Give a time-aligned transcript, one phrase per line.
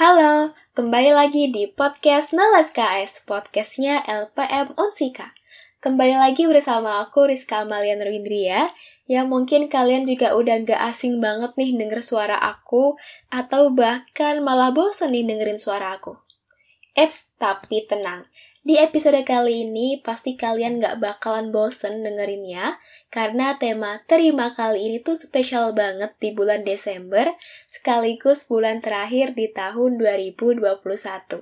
[0.00, 5.28] Halo, kembali lagi di podcast Nalas KS, podcastnya LPM Unsika.
[5.76, 8.72] Kembali lagi bersama aku Rizka Amalia Nurwindria,
[9.04, 12.96] yang mungkin kalian juga udah gak asing banget nih denger suara aku,
[13.28, 16.16] atau bahkan malah bosen nih dengerin suara aku.
[16.96, 18.24] Eits, tapi tenang,
[18.60, 22.76] di episode kali ini pasti kalian gak bakalan bosen dengerinnya,
[23.08, 27.32] karena tema terima kali ini tuh spesial banget di bulan Desember,
[27.64, 31.40] sekaligus bulan terakhir di tahun 2021.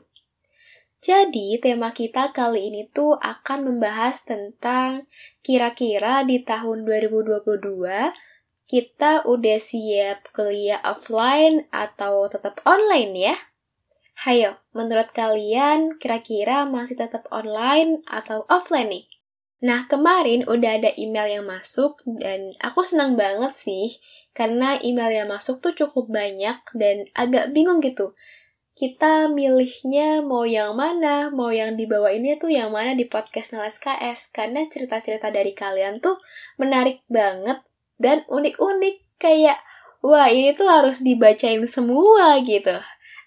[0.99, 5.07] Jadi, tema kita kali ini tuh akan membahas tentang
[5.43, 8.15] kira-kira di tahun 2022
[8.69, 13.37] kita udah siap kuliah offline atau tetap online ya?
[14.19, 19.07] Hayo, menurut kalian kira-kira masih tetap online atau offline nih?
[19.63, 24.03] Nah, kemarin udah ada email yang masuk dan aku senang banget sih
[24.35, 28.19] karena email yang masuk tuh cukup banyak dan agak bingung gitu.
[28.75, 33.79] Kita milihnya mau yang mana, mau yang dibawa ini tuh yang mana di podcast Nales
[33.79, 36.19] KS karena cerita-cerita dari kalian tuh
[36.59, 37.63] menarik banget
[38.03, 39.63] dan unik-unik kayak
[40.03, 42.75] wah ini tuh harus dibacain semua gitu.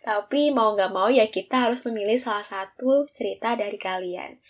[0.02, 4.42] Tapi mau nggak mau ya kita harus memilih salah satu cerita dari kalian.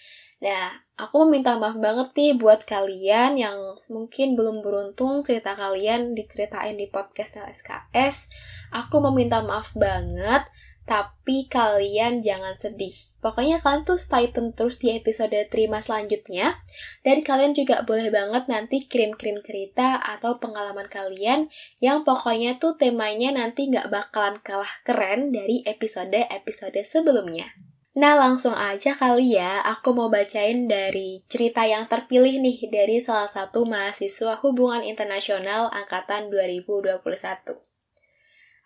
[0.41, 6.73] Nah, aku meminta maaf banget nih buat kalian yang mungkin belum beruntung cerita kalian diceritain
[6.79, 8.31] di podcast LSKS.
[8.73, 10.47] Aku meminta maaf banget
[10.91, 12.91] tapi kalian jangan sedih.
[13.23, 16.59] Pokoknya kalian tuh stay tune terus di episode terima selanjutnya.
[16.99, 21.47] Dan kalian juga boleh banget nanti kirim-kirim cerita atau pengalaman kalian
[21.79, 27.47] yang pokoknya tuh temanya nanti nggak bakalan kalah keren dari episode-episode sebelumnya.
[27.95, 33.31] Nah langsung aja kali ya, aku mau bacain dari cerita yang terpilih nih dari salah
[33.31, 36.99] satu mahasiswa hubungan internasional angkatan 2021.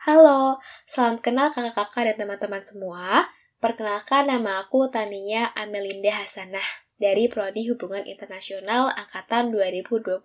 [0.06, 3.26] Halo, salam kenal kakak-kakak dan teman-teman semua.
[3.58, 6.62] Perkenalkan nama aku Tania Amelinda Hasanah
[7.02, 10.22] dari Prodi Hubungan Internasional Angkatan 2021.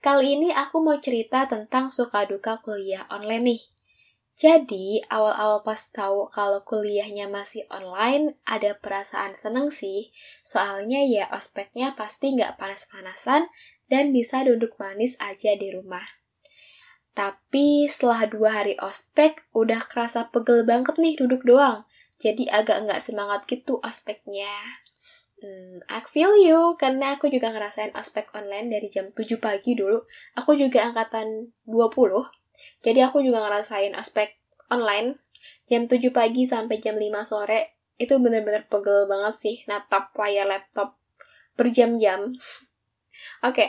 [0.00, 3.62] Kali ini aku mau cerita tentang suka duka kuliah online nih.
[4.40, 10.08] Jadi, awal-awal pas tahu kalau kuliahnya masih online, ada perasaan seneng sih.
[10.40, 13.44] Soalnya ya ospeknya pasti nggak panas-panasan
[13.92, 16.17] dan bisa duduk manis aja di rumah.
[17.18, 21.82] Tapi setelah dua hari ospek, udah kerasa pegel banget nih duduk doang.
[22.22, 24.54] Jadi agak nggak semangat gitu ospeknya.
[25.42, 29.98] Hmm, I feel you, karena aku juga ngerasain ospek online dari jam 7 pagi dulu.
[30.38, 32.22] Aku juga angkatan 20,
[32.82, 34.34] jadi aku juga ngerasain ospek
[34.70, 35.18] online
[35.70, 37.82] jam 7 pagi sampai jam 5 sore.
[37.98, 40.98] Itu bener-bener pegel banget sih, natap layar laptop
[41.58, 42.30] berjam-jam.
[42.34, 42.38] Oke,
[43.42, 43.68] okay.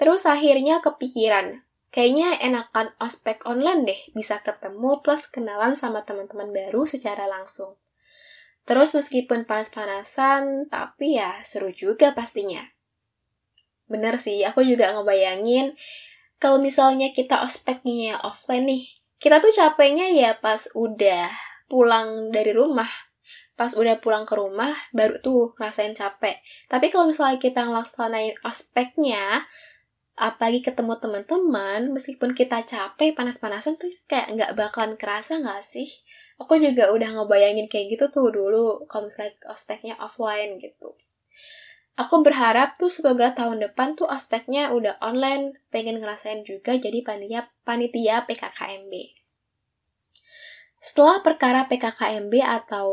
[0.00, 1.60] terus akhirnya kepikiran,
[1.90, 7.74] Kayaknya enakan ospek online deh, bisa ketemu plus kenalan sama teman-teman baru secara langsung.
[8.62, 12.62] Terus meskipun panas-panasan, tapi ya seru juga pastinya.
[13.90, 15.74] Bener sih, aku juga ngebayangin
[16.40, 18.82] kalau misalnya kita ospeknya offline nih,
[19.20, 21.28] kita tuh capeknya ya pas udah
[21.68, 22.88] pulang dari rumah.
[23.60, 26.40] Pas udah pulang ke rumah, baru tuh ngerasain capek.
[26.72, 29.44] Tapi kalau misalnya kita ngelaksanain ospeknya,
[30.20, 35.88] apalagi ketemu teman-teman meskipun kita capek panas-panasan tuh kayak nggak bakalan kerasa nggak sih?
[36.36, 40.92] Aku juga udah ngebayangin kayak gitu tuh dulu kalau misalnya ospeknya offline gitu.
[41.96, 47.48] Aku berharap tuh semoga tahun depan tuh ospeknya udah online pengen ngerasain juga jadi panitia
[47.64, 49.20] panitia PKKMB
[50.80, 52.88] setelah perkara PKKMB atau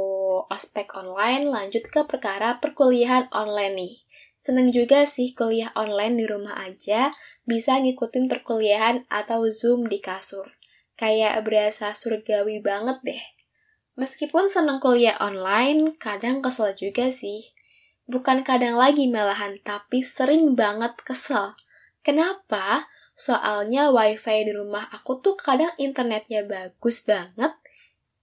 [0.51, 3.93] ospek online lanjut ke perkara perkuliahan online nih
[4.37, 7.09] Seneng juga sih kuliah online di rumah aja,
[7.43, 10.45] bisa ngikutin perkuliahan atau Zoom di kasur.
[10.93, 13.23] Kayak berasa surgawi banget deh.
[13.97, 17.49] Meskipun seneng kuliah online, kadang kesel juga sih.
[18.05, 21.57] Bukan kadang lagi malahan, tapi sering banget kesel.
[22.05, 22.85] Kenapa?
[23.17, 27.57] Soalnya wifi di rumah aku tuh kadang internetnya bagus banget,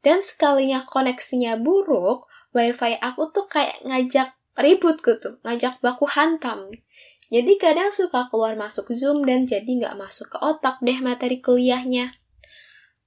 [0.06, 6.70] dan sekalinya koneksinya buruk, wifi aku tuh kayak ngajak ribut gitu, ngajak baku hantam.
[7.32, 12.14] Jadi kadang suka keluar masuk Zoom dan jadi nggak masuk ke otak deh materi kuliahnya.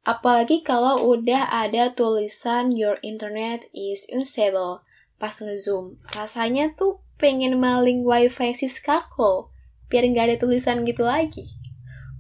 [0.08, 4.80] Apalagi kalau udah ada tulisan your internet is unstable
[5.20, 6.00] pas nge-zoom.
[6.16, 9.52] Rasanya tuh pengen maling wifi Siskaku
[9.92, 11.52] biar nggak ada tulisan gitu lagi.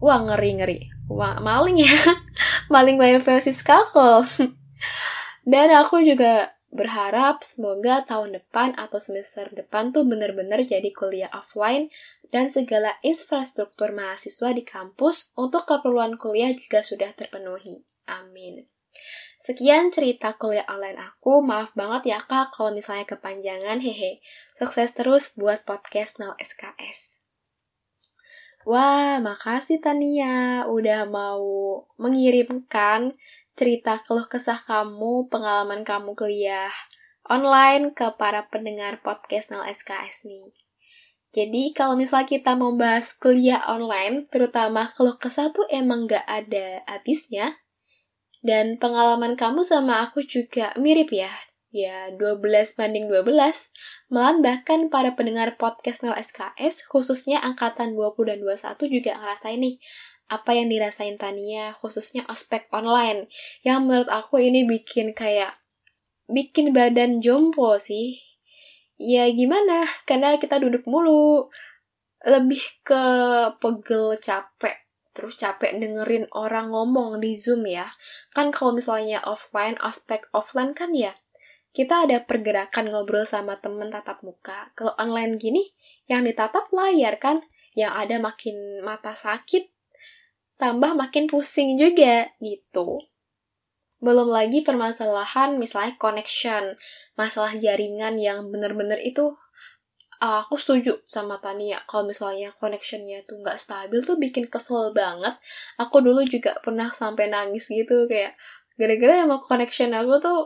[0.03, 0.91] Wah ngeri-ngeri.
[1.07, 1.95] Wah maling ya.
[2.73, 4.27] maling wifi Siskaku.
[5.51, 11.87] dan aku juga Berharap semoga tahun depan atau semester depan tuh bener-bener jadi kuliah offline
[12.27, 17.87] dan segala infrastruktur mahasiswa di kampus untuk keperluan kuliah juga sudah terpenuhi.
[18.07, 18.67] Amin.
[19.37, 21.45] Sekian cerita kuliah online aku.
[21.45, 23.79] Maaf banget ya kak kalau misalnya kepanjangan.
[23.79, 24.19] Hehe.
[24.57, 27.21] Sukses terus buat podcast 0 SKS.
[28.67, 31.47] Wah, makasih Tania udah mau
[31.95, 33.15] mengirimkan
[33.57, 36.69] cerita keluh kesah kamu, pengalaman kamu kuliah
[37.25, 40.53] online ke para pendengar podcast 0 SKS nih.
[41.35, 46.85] Jadi kalau misalnya kita mau bahas kuliah online, terutama keluh kesah tuh emang gak ada
[46.87, 47.57] habisnya.
[48.39, 51.33] Dan pengalaman kamu sama aku juga mirip ya.
[51.67, 53.27] Ya, 12 banding 12.
[54.07, 59.75] Malah bahkan para pendengar podcast Nel SKS, khususnya angkatan 20 dan 21 juga ngerasain nih
[60.27, 63.31] apa yang dirasain Tania, khususnya ospek online.
[63.63, 65.55] Yang menurut aku ini bikin kayak,
[66.27, 68.19] bikin badan jompo sih.
[68.99, 71.47] Ya gimana, karena kita duduk mulu.
[72.27, 73.03] Lebih ke
[73.61, 74.87] pegel capek
[75.17, 77.89] terus capek dengerin orang ngomong di Zoom ya.
[78.29, 81.17] Kan kalau misalnya offline, aspek offline kan ya,
[81.73, 84.69] kita ada pergerakan ngobrol sama temen tatap muka.
[84.77, 85.65] Kalau online gini,
[86.05, 87.41] yang ditatap layar kan,
[87.73, 89.76] yang ada makin mata sakit,
[90.57, 93.01] tambah makin pusing juga gitu.
[93.97, 96.77] Belum lagi permasalahan misalnya connection,
[97.17, 99.33] masalah jaringan yang bener-bener itu
[100.21, 101.81] uh, aku setuju sama Tania.
[101.89, 105.37] Kalau misalnya connectionnya tuh nggak stabil tuh bikin kesel banget.
[105.81, 108.37] Aku dulu juga pernah sampai nangis gitu kayak
[108.77, 110.39] gara-gara emang connection aku tuh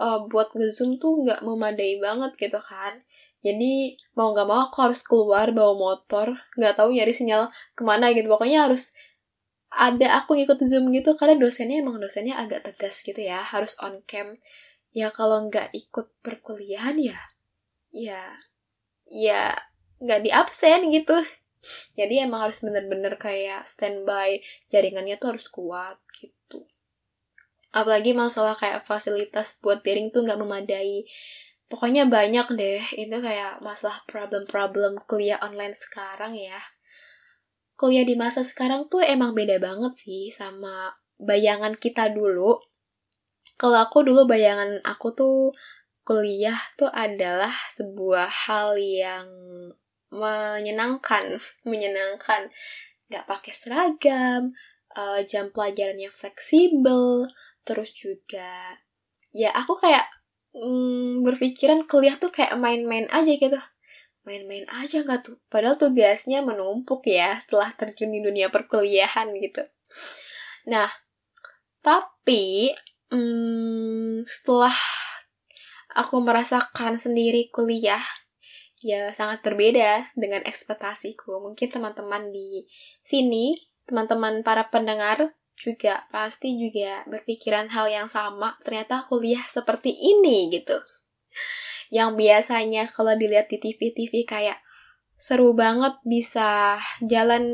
[0.00, 3.00] uh, buat ngezoom tuh nggak memadai banget gitu kan.
[3.38, 8.10] Jadi mau nggak mau aku harus keluar bawa motor nggak tahu nyari sinyal ke mana
[8.12, 8.28] gitu.
[8.28, 8.92] Pokoknya harus
[9.68, 14.00] ada aku ngikut zoom gitu karena dosennya emang dosennya agak tegas gitu ya harus on
[14.08, 14.36] cam.
[14.96, 17.20] Ya kalau nggak ikut perkuliahan ya
[17.92, 18.22] ya
[19.08, 19.52] ya
[20.00, 21.16] nggak di absen gitu.
[21.98, 24.40] Jadi emang harus bener-bener kayak standby
[24.72, 26.64] jaringannya tuh harus kuat gitu.
[27.74, 31.04] Apalagi masalah kayak fasilitas buat daring tuh nggak memadai.
[31.68, 36.56] Pokoknya banyak deh itu kayak masalah problem-problem kuliah online sekarang ya
[37.78, 40.90] kuliah di masa sekarang tuh emang beda banget sih sama
[41.22, 42.58] bayangan kita dulu
[43.58, 45.50] kalau aku dulu bayangan aku tuh
[46.06, 49.28] kuliah tuh adalah sebuah hal yang
[50.08, 51.36] menyenangkan,
[51.70, 52.48] menyenangkan.
[53.12, 54.56] Gak pakai seragam,
[54.96, 57.28] uh, jam pelajarannya fleksibel,
[57.66, 58.78] terus juga
[59.28, 60.08] ya aku kayak
[60.56, 63.60] mm, berpikiran kuliah tuh kayak main-main aja gitu.
[64.28, 65.40] Main-main aja nggak tuh.
[65.48, 69.64] Padahal tugasnya menumpuk ya setelah terjun di dunia perkuliahan gitu.
[70.68, 70.92] Nah,
[71.80, 72.76] tapi
[73.08, 74.76] mm, setelah
[75.96, 78.04] aku merasakan sendiri kuliah
[78.84, 81.40] ya sangat berbeda dengan ekspektasiku.
[81.42, 82.68] Mungkin teman-teman di
[83.00, 83.56] sini,
[83.88, 88.54] teman-teman para pendengar juga pasti juga berpikiran hal yang sama.
[88.62, 90.78] Ternyata kuliah seperti ini gitu.
[91.88, 94.58] Yang biasanya kalau dilihat di TV-TV kayak
[95.18, 97.44] seru banget bisa jalan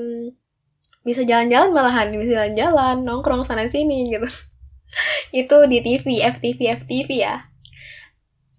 [1.05, 4.29] bisa jalan-jalan malahan bisa jalan-jalan nongkrong sana sini gitu.
[5.45, 7.49] Itu di TV FTV FTV ya.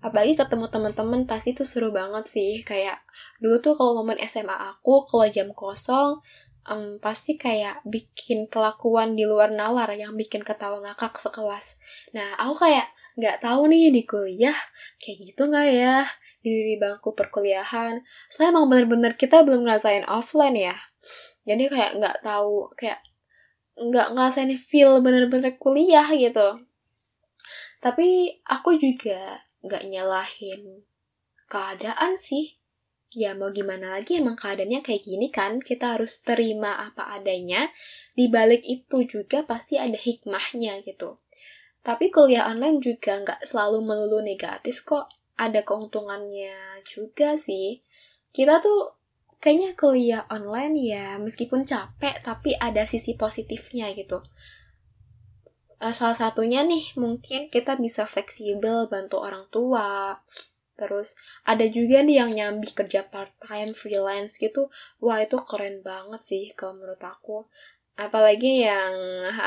[0.06, 2.62] Apalagi ketemu teman-teman pasti tuh seru banget sih.
[2.62, 3.02] Kayak
[3.42, 6.22] dulu tuh kalau momen SMA aku kalau jam kosong
[6.70, 11.78] um, pasti kayak bikin kelakuan di luar nalar yang bikin ketawa ngakak sekelas.
[12.14, 14.58] Nah aku kayak nggak tahu nih di kuliah
[15.00, 15.98] kayak gitu nggak ya
[16.44, 20.76] di, di bangku perkuliahan soalnya emang bener-bener kita belum ngerasain offline ya
[21.48, 23.00] jadi kayak nggak tahu kayak
[23.76, 26.60] nggak ngerasain feel bener-bener kuliah gitu
[27.80, 30.86] tapi aku juga nggak nyalahin
[31.50, 32.58] keadaan sih.
[33.16, 37.70] Ya mau gimana lagi emang keadaannya kayak gini kan, kita harus terima apa adanya.
[38.12, 41.16] Di balik itu juga pasti ada hikmahnya gitu.
[41.86, 45.06] Tapi kuliah online juga nggak selalu melulu negatif kok.
[45.38, 47.78] Ada keuntungannya juga sih.
[48.34, 49.06] Kita tuh
[49.46, 54.26] kayaknya kuliah online ya meskipun capek tapi ada sisi positifnya gitu
[55.86, 60.18] uh, salah satunya nih mungkin kita bisa fleksibel bantu orang tua
[60.76, 61.16] terus
[61.48, 64.68] ada juga nih yang nyambi kerja part time freelance gitu
[65.00, 67.46] wah itu keren banget sih kalau menurut aku
[67.96, 68.92] apalagi yang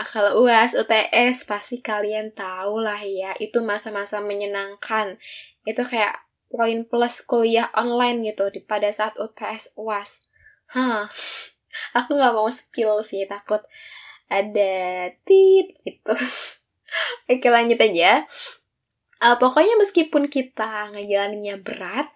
[0.09, 5.21] kalau UAS UTS pasti kalian tahu lah ya itu masa-masa menyenangkan
[5.69, 6.17] itu kayak
[6.49, 10.25] poin plus kuliah online gitu di pada saat UTS UAS
[10.73, 11.05] hah
[11.99, 13.61] aku nggak mau spill sih takut
[14.29, 16.15] ada tit gitu.
[17.33, 18.25] Oke lanjut aja.
[19.19, 22.07] Uh, pokoknya meskipun kita ngejalaninnya berat,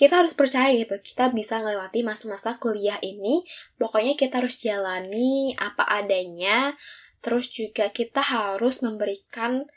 [0.00, 3.44] kita harus percaya gitu, kita bisa melewati masa-masa kuliah ini.
[3.76, 6.72] Pokoknya kita harus jalani apa adanya,
[7.20, 9.68] terus juga kita harus memberikan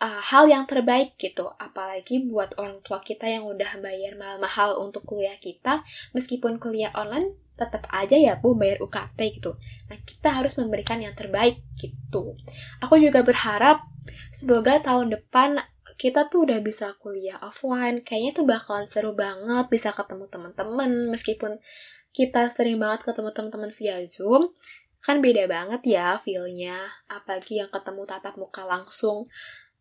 [0.00, 1.52] uh, hal yang terbaik gitu.
[1.60, 5.84] Apalagi buat orang tua kita yang udah bayar mahal-mahal untuk kuliah kita,
[6.16, 9.52] meskipun kuliah online tetap aja ya bu bayar UKT gitu.
[9.92, 12.40] Nah kita harus memberikan yang terbaik gitu.
[12.80, 13.84] Aku juga berharap
[14.32, 15.60] semoga tahun depan
[15.96, 18.04] kita tuh udah bisa kuliah offline.
[18.04, 21.56] Kayaknya tuh bakalan seru banget bisa ketemu teman-teman meskipun
[22.12, 24.52] kita sering banget ketemu teman-teman via Zoom.
[24.98, 29.30] Kan beda banget ya feelnya, apalagi yang ketemu tatap muka langsung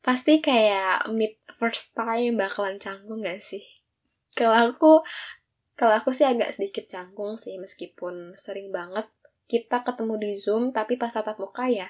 [0.06, 3.66] pasti kayak meet first time bakalan canggung gak sih?
[4.38, 5.02] Kalau aku,
[5.74, 9.10] kalau aku sih agak sedikit canggung sih meskipun sering banget
[9.50, 11.90] kita ketemu di Zoom tapi pas tatap muka ya,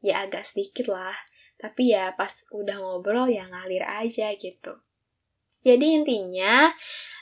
[0.00, 1.16] ya agak sedikit lah.
[1.62, 4.74] Tapi ya pas udah ngobrol ya ngalir aja gitu.
[5.62, 6.74] Jadi intinya,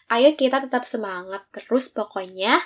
[0.09, 2.57] ayo kita tetap semangat terus pokoknya.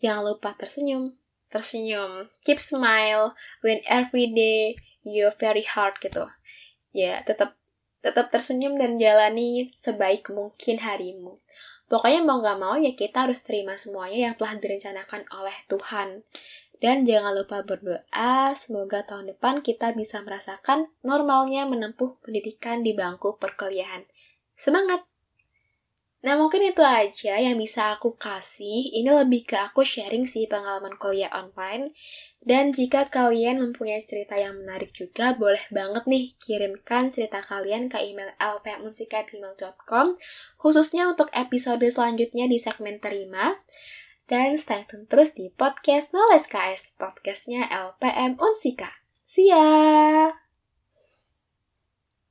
[0.00, 1.12] Jangan lupa tersenyum.
[1.52, 2.24] Tersenyum.
[2.48, 6.24] Keep smile when every day you're very hard gitu
[6.90, 7.54] ya tetap
[8.00, 11.36] tetap tersenyum dan jalani sebaik mungkin harimu.
[11.90, 16.24] Pokoknya mau gak mau ya kita harus terima semuanya yang telah direncanakan oleh Tuhan.
[16.80, 23.36] Dan jangan lupa berdoa, semoga tahun depan kita bisa merasakan normalnya menempuh pendidikan di bangku
[23.36, 24.08] perkuliahan.
[24.56, 25.04] Semangat!
[26.20, 28.92] Nah, mungkin itu aja yang bisa aku kasih.
[28.92, 31.96] Ini lebih ke aku sharing sih pengalaman kuliah online.
[32.44, 38.04] Dan jika kalian mempunyai cerita yang menarik juga, boleh banget nih kirimkan cerita kalian ke
[38.04, 40.20] email lpmusika.gmail.com
[40.60, 43.56] khususnya untuk episode selanjutnya di segmen terima.
[44.30, 48.86] Dan stay tune terus di podcast Knowledge KS, podcastnya LPM Unsika.
[49.26, 50.30] See ya!